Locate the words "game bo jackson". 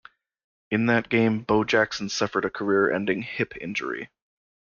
1.09-2.09